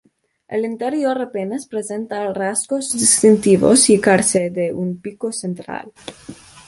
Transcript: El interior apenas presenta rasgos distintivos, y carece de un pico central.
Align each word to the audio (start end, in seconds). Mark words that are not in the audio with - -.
El 0.47 0.65
interior 0.65 1.21
apenas 1.21 1.67
presenta 1.67 2.33
rasgos 2.33 2.91
distintivos, 2.91 3.87
y 3.91 4.01
carece 4.01 4.49
de 4.49 4.73
un 4.73 4.99
pico 4.99 5.31
central. 5.31 5.91